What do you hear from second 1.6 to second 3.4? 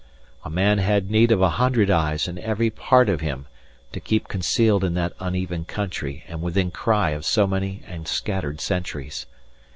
hundred eyes in every part of